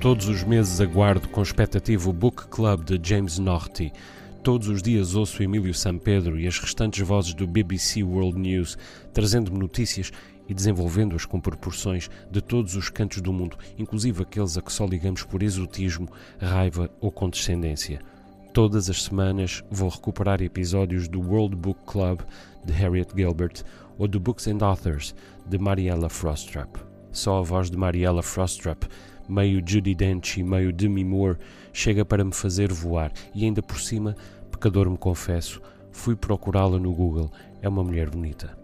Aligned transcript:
Todos 0.00 0.28
os 0.28 0.42
meses 0.42 0.80
aguardo 0.80 1.28
com 1.28 1.42
expectativa 1.42 2.08
o 2.08 2.12
Book 2.12 2.48
Club 2.48 2.84
de 2.84 2.98
James 3.06 3.38
Norty. 3.38 3.92
Todos 4.42 4.66
os 4.68 4.82
dias 4.82 5.14
ouço 5.14 5.42
Emílio 5.42 5.74
Pedro 6.02 6.40
e 6.40 6.46
as 6.46 6.58
restantes 6.58 7.06
vozes 7.06 7.34
do 7.34 7.46
BBC 7.46 8.02
World 8.02 8.38
News 8.38 8.78
trazendo-me 9.12 9.58
notícias 9.58 10.10
e 10.48 10.54
desenvolvendo-as 10.54 11.26
com 11.26 11.38
proporções 11.38 12.08
de 12.30 12.40
todos 12.40 12.76
os 12.76 12.88
cantos 12.88 13.20
do 13.20 13.30
mundo, 13.30 13.58
inclusive 13.78 14.22
aqueles 14.22 14.56
a 14.56 14.62
que 14.62 14.72
só 14.72 14.86
ligamos 14.86 15.22
por 15.22 15.42
exotismo, 15.42 16.08
raiva 16.40 16.90
ou 16.98 17.12
condescendência. 17.12 18.00
Todas 18.54 18.88
as 18.88 19.02
semanas 19.02 19.62
vou 19.70 19.90
recuperar 19.90 20.40
episódios 20.40 21.08
do 21.08 21.20
World 21.20 21.56
Book 21.56 21.78
Club 21.84 22.20
de 22.64 22.72
Harriet 22.72 23.12
Gilbert 23.14 23.64
ou 23.98 24.08
do 24.08 24.18
Books 24.18 24.46
and 24.46 24.64
Authors 24.64 25.14
de 25.46 25.58
Mariella 25.58 26.08
Frostrap. 26.08 26.78
Só 27.12 27.40
a 27.40 27.42
voz 27.42 27.70
de 27.70 27.76
Mariella 27.76 28.22
Frostrap 28.22 28.84
meio 29.30 29.62
Judy 29.64 29.94
Dench 29.94 30.40
e 30.40 30.42
meio 30.42 30.72
Demi 30.72 31.04
Moore, 31.04 31.38
chega 31.72 32.04
para 32.04 32.24
me 32.24 32.32
fazer 32.32 32.72
voar 32.72 33.12
e 33.34 33.44
ainda 33.44 33.62
por 33.62 33.80
cima, 33.80 34.16
pecador 34.50 34.90
me 34.90 34.98
confesso, 34.98 35.62
fui 35.92 36.16
procurá-la 36.16 36.78
no 36.78 36.92
Google. 36.92 37.30
É 37.62 37.68
uma 37.68 37.84
mulher 37.84 38.10
bonita. 38.10 38.59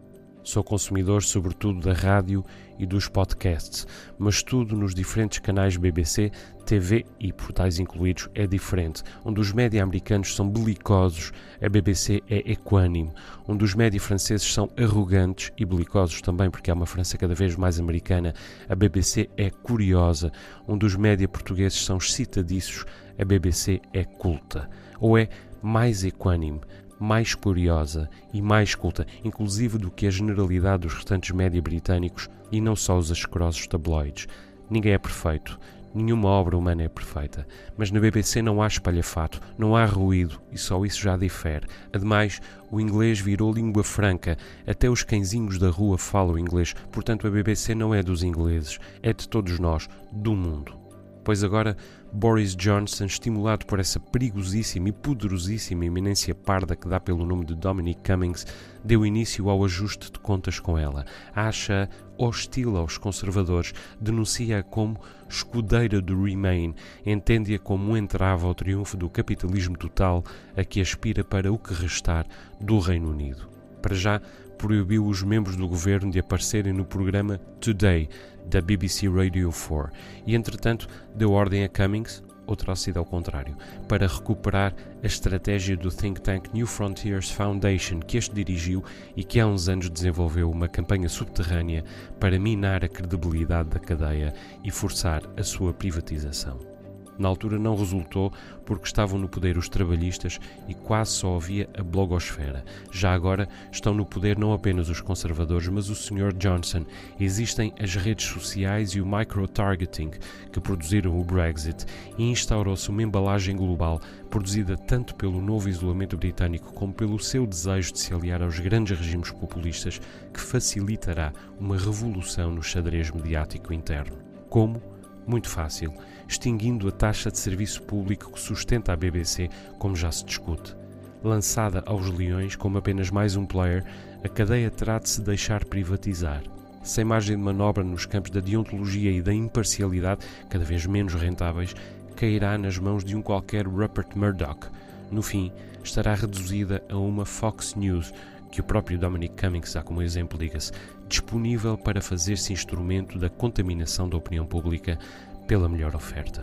Sou 0.47 0.63
consumidor 0.63 1.25
sobretudo 1.25 1.81
da 1.81 1.93
rádio 1.93 2.45
e 2.79 2.87
dos 2.87 3.09
podcasts, 3.09 3.85
mas 4.17 4.45
tudo 4.45 4.77
nos 4.77 4.95
diferentes 4.95 5.41
canais 5.41 5.77
BBC, 5.77 6.31
TV 6.65 7.05
e 7.19 7.33
portais 7.33 7.81
incluídos 7.81 8.29
é 8.33 8.47
diferente. 8.47 9.03
Onde 9.25 9.41
os 9.41 9.53
média 9.53 9.83
americanos 9.83 10.37
são 10.37 10.49
belicosos, 10.49 11.33
a 11.61 11.69
BBC 11.69 12.23
é 12.31 12.53
equânime. 12.53 13.13
Onde 13.49 13.65
os 13.65 13.75
média 13.75 14.01
franceses 14.01 14.47
são 14.47 14.71
arrogantes 14.79 15.51
e 15.59 15.65
belicosos 15.65 16.23
também, 16.23 16.49
porque 16.49 16.71
é 16.71 16.75
uma 16.75 16.87
França 16.87 17.19
cada 17.19 17.35
vez 17.35 17.57
mais 17.57 17.81
americana, 17.81 18.33
a 18.69 18.75
BBC 18.77 19.29
é 19.37 19.51
curiosa. 19.51 20.31
Onde 20.69 20.87
os 20.87 20.95
média 20.95 21.27
portugueses 21.27 21.85
são 21.85 21.97
excitadiços, 21.97 22.85
a 23.19 23.25
BBC 23.25 23.81
é 23.93 24.05
culta. 24.05 24.71
Ou 25.01 25.19
é 25.19 25.29
mais 25.61 26.05
equânime 26.05 26.61
mais 26.99 27.35
curiosa 27.35 28.09
e 28.33 28.41
mais 28.41 28.75
culta, 28.75 29.07
inclusive 29.25 29.79
do 29.79 29.91
que 29.91 30.07
a 30.07 30.11
generalidade 30.11 30.83
dos 30.83 30.95
restantes 30.95 31.31
média 31.31 31.61
britânicos 31.61 32.29
e 32.51 32.61
não 32.61 32.77
só 32.77 32.97
os 32.97 33.11
asquerosos 33.11 33.67
tabloides. 33.67 34.27
Ninguém 34.71 34.93
é 34.93 34.99
perfeito, 34.99 35.59
nenhuma 35.95 36.29
obra 36.29 36.57
humana 36.57 36.83
é 36.83 36.89
perfeita, 36.89 37.47
mas 37.77 37.91
na 37.91 38.01
BBC 38.01 38.43
não 38.43 38.61
há 38.61 38.67
espalhafato, 38.67 39.41
não 39.57 39.75
há 39.75 39.85
ruído 39.85 40.41
e 40.53 40.59
só 40.59 40.85
isso 40.85 41.01
já 41.01 41.17
difere. 41.17 41.67
Ademais, 41.93 42.41
o 42.71 42.81
inglês 42.81 43.21
virou 43.21 43.53
língua 43.53 43.85
franca, 43.85 44.37
até 44.67 44.91
os 44.91 45.03
cãezinhos 45.03 45.59
da 45.59 45.71
rua 45.71 45.97
falam 45.97 46.39
inglês, 46.39 46.75
portanto 46.93 47.27
a 47.27 47.31
BBC 47.31 47.75
não 47.75 47.95
é 47.95 48.03
dos 48.03 48.23
ingleses, 48.23 48.79
é 49.03 49.13
de 49.13 49.29
todos 49.29 49.59
nós, 49.59 49.89
do 50.13 50.35
mundo. 50.35 50.86
Pois 51.27 51.43
agora 51.43 51.77
Boris 52.13 52.55
Johnson, 52.55 53.07
estimulado 53.07 53.67
por 53.67 53.81
essa 53.81 53.99
perigosíssima 53.99 54.91
e 54.91 54.93
poderosíssima 54.93 55.85
eminência 55.85 56.33
parda 56.37 56.77
que 56.77 56.87
dá 56.87 57.01
pelo 57.01 57.27
nome 57.27 57.45
de 57.45 57.57
Dominic 57.57 58.01
Cummings, 58.09 58.47
deu 58.85 59.05
início 59.05 59.51
ao 59.51 59.65
ajuste 59.65 60.13
de 60.13 60.21
contas 60.21 60.61
com 60.61 60.79
ela. 60.79 61.05
Acha 61.35 61.91
hostil 62.17 62.77
aos 62.77 62.97
conservadores, 62.97 63.75
denuncia-a 64.01 64.63
como 64.63 65.01
escudeira 65.29 66.01
do 66.01 66.23
Remain, 66.23 66.77
entende-a 67.05 67.59
como 67.59 67.91
um 67.91 67.97
entrave 67.97 68.47
ao 68.47 68.55
triunfo 68.55 68.97
do 68.97 69.11
capitalismo 69.11 69.77
total 69.77 70.23
a 70.57 70.63
que 70.63 70.81
aspira 70.81 71.25
para 71.25 71.53
o 71.53 71.59
que 71.59 71.75
restar 71.75 72.25
do 72.61 72.79
Reino 72.79 73.11
Unido. 73.11 73.49
Para 73.83 73.97
já, 73.97 74.23
proibiu 74.57 75.07
os 75.07 75.23
membros 75.23 75.57
do 75.57 75.69
governo 75.69 76.11
de 76.11 76.19
aparecerem 76.19 76.73
no 76.73 76.85
programa 76.85 77.39
Today 77.61 78.09
da 78.47 78.61
BBC 78.61 79.09
Radio 79.09 79.51
4 79.51 79.91
e, 80.27 80.35
entretanto, 80.35 80.89
deu 81.15 81.33
ordem 81.33 81.65
a 81.65 81.69
Cummings, 81.69 82.23
ou 82.47 82.55
terá 82.55 82.77
sido 82.77 82.99
ao 82.99 83.05
contrário, 83.05 83.57
para 83.89 84.07
recuperar 84.07 84.73
a 85.03 85.07
estratégia 85.07 85.77
do 85.77 85.91
think 85.91 86.21
tank 86.21 86.49
New 86.55 86.67
Frontiers 86.67 87.31
Foundation 87.31 87.99
que 87.99 88.17
este 88.17 88.35
dirigiu 88.35 88.85
e 89.17 89.25
que 89.25 89.41
há 89.41 89.47
uns 89.47 89.69
anos 89.69 89.91
desenvolveu 89.91 90.51
uma 90.51 90.69
campanha 90.69 91.09
subterrânea 91.09 91.85
para 92.21 92.39
minar 92.39 92.85
a 92.85 92.89
credibilidade 92.89 93.71
da 93.71 93.81
cadeia 93.81 94.33
e 94.63 94.71
forçar 94.71 95.23
a 95.37 95.43
sua 95.43 95.75
privatização. 95.75 96.76
Na 97.19 97.29
altura 97.29 97.59
não 97.59 97.77
resultou 97.77 98.33
porque 98.65 98.87
estavam 98.87 99.19
no 99.19 99.29
poder 99.29 99.57
os 99.57 99.69
trabalhistas 99.69 100.41
e 100.69 100.75
quase 100.75 101.13
só 101.13 101.37
havia 101.37 101.69
a 101.79 101.83
blogosfera. 101.83 102.65
Já 102.91 103.15
agora 103.15 103.49
estão 103.71 103.95
no 103.95 104.05
poder 104.05 104.39
não 104.39 104.53
apenas 104.53 104.89
os 104.89 105.01
conservadores, 105.01 105.69
mas 105.69 105.89
o 105.89 105.95
Sr. 105.95 106.33
Johnson. 106.33 106.85
Existem 107.19 107.73
as 107.81 107.95
redes 107.95 108.27
sociais 108.27 108.91
e 108.91 109.01
o 109.01 109.07
micro-targeting 109.07 110.11
que 110.53 110.61
produziram 110.61 111.19
o 111.19 111.25
Brexit 111.25 111.87
e 112.19 112.25
instaurou-se 112.25 112.89
uma 112.91 113.03
embalagem 113.03 113.57
global 113.57 114.01
produzida 114.31 114.77
tanto 114.77 115.15
pelo 115.15 115.41
novo 115.41 115.69
isolamento 115.69 116.17
britânico 116.17 116.73
como 116.73 116.93
pelo 116.93 117.19
seu 117.19 117.47
desejo 117.47 117.93
de 117.93 118.01
se 118.01 118.13
aliar 118.13 118.43
aos 118.43 118.59
grandes 118.59 118.99
regimes 118.99 119.31
populistas 119.31 120.01
que 120.33 120.41
facilitará 120.41 121.33
uma 121.59 121.77
revolução 121.77 122.51
no 122.51 122.63
xadrez 122.63 123.11
mediático 123.11 123.73
interno. 123.73 124.19
Como? 124.49 124.96
Muito 125.27 125.49
fácil 125.49 125.93
extinguindo 126.29 126.89
a 126.89 126.91
taxa 126.91 127.31
de 127.31 127.39
serviço 127.39 127.83
público 127.83 128.33
que 128.33 128.41
sustenta 128.41 128.93
a 128.93 128.97
BBC, 128.97 129.49
como 129.79 129.97
já 129.97 130.11
se 130.11 130.25
discute. 130.25 130.77
Lançada 131.23 131.83
aos 131.87 132.09
leões 132.11 132.57
como 132.57 132.79
apenas 132.79 133.11
mais 133.11 133.37
um 133.37 133.47
player, 133.47 133.85
a 134.25 134.29
cadeia 134.29 134.71
terá 134.71 134.99
de 134.99 135.09
se 135.09 135.21
deixar 135.21 135.65
privatizar. 135.65 136.43
Sem 136.83 137.05
margem 137.05 137.37
de 137.37 137.43
manobra 137.43 137.83
nos 137.83 138.07
campos 138.07 138.31
da 138.31 138.41
deontologia 138.41 139.11
e 139.11 139.21
da 139.23 139.33
imparcialidade, 139.33 140.27
cada 140.49 140.65
vez 140.65 140.87
menos 140.87 141.15
rentáveis, 141.15 141.75
cairá 142.15 142.57
nas 142.57 142.79
mãos 142.79 143.05
de 143.05 143.17
um 143.17 143.23
qualquer 143.23 143.67
Rupert 143.67 144.17
Murdoch. 144.17 144.69
No 145.11 145.23
fim, 145.23 145.53
estará 145.83 146.15
reduzida 146.15 146.83
a 146.89 146.97
uma 146.97 147.25
Fox 147.25 147.75
News, 147.75 148.13
que 148.51 148.61
o 148.61 148.65
próprio 148.65 148.99
Dominic 148.99 149.41
Cummings 149.41 149.75
dá 149.75 149.83
como 149.83 150.03
exemplo, 150.03 150.39
diga-se, 150.39 150.73
disponível 151.09 151.77
para 151.77 152.01
fazer-se 152.01 152.53
instrumento 152.53 153.19
da 153.19 153.29
contaminação 153.29 154.09
da 154.09 154.17
opinião 154.17 154.47
pública 154.47 154.99
pela 155.47 155.69
melhor 155.69 155.95
oferta. 155.95 156.43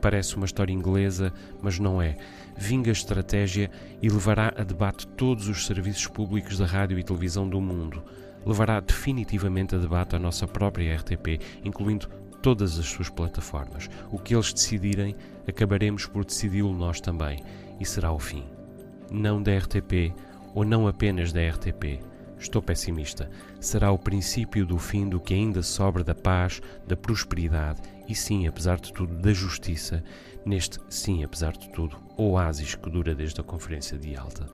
Parece 0.00 0.36
uma 0.36 0.44
história 0.44 0.72
inglesa, 0.72 1.32
mas 1.62 1.78
não 1.78 2.00
é. 2.00 2.16
Vinga 2.56 2.90
estratégia 2.90 3.70
e 4.02 4.08
levará 4.10 4.52
a 4.54 4.62
debate 4.62 5.06
todos 5.06 5.48
os 5.48 5.64
serviços 5.64 6.06
públicos 6.06 6.58
da 6.58 6.66
rádio 6.66 6.98
e 6.98 7.02
televisão 7.02 7.48
do 7.48 7.58
mundo. 7.60 8.02
Levará 8.44 8.80
definitivamente 8.80 9.74
a 9.74 9.78
debate 9.78 10.14
a 10.14 10.18
nossa 10.18 10.46
própria 10.46 10.94
RTP, 10.96 11.40
incluindo 11.64 12.06
todas 12.42 12.78
as 12.78 12.84
suas 12.84 13.08
plataformas. 13.08 13.88
O 14.12 14.18
que 14.18 14.34
eles 14.34 14.52
decidirem, 14.52 15.16
acabaremos 15.48 16.04
por 16.04 16.26
decidi-lo 16.26 16.74
nós 16.74 17.00
também. 17.00 17.42
E 17.80 17.86
será 17.86 18.12
o 18.12 18.18
fim. 18.18 18.44
Não 19.10 19.42
da 19.42 19.56
RTP, 19.56 20.12
ou 20.54 20.64
não 20.64 20.86
apenas 20.86 21.32
da 21.32 21.40
RTP. 21.40 22.00
Estou 22.38 22.62
pessimista. 22.62 23.30
Será 23.60 23.90
o 23.90 23.98
princípio 23.98 24.66
do 24.66 24.78
fim 24.78 25.08
do 25.08 25.20
que 25.20 25.34
ainda 25.34 25.62
sobra 25.62 26.04
da 26.04 26.14
paz, 26.14 26.60
da 26.86 26.96
prosperidade 26.96 27.80
e 28.08 28.14
sim, 28.14 28.46
apesar 28.46 28.78
de 28.78 28.92
tudo, 28.92 29.14
da 29.14 29.32
justiça, 29.32 30.04
neste 30.44 30.78
sim, 30.88 31.24
apesar 31.24 31.52
de 31.52 31.70
tudo, 31.70 31.96
oásis 32.16 32.74
que 32.74 32.90
dura 32.90 33.14
desde 33.14 33.40
a 33.40 33.44
Conferência 33.44 33.98
de 33.98 34.14
Alta. 34.16 34.46